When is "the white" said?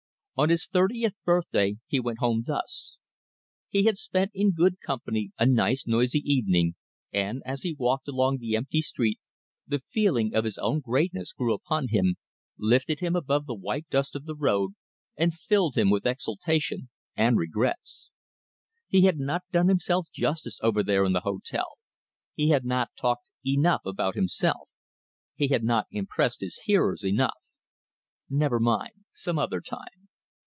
13.45-13.87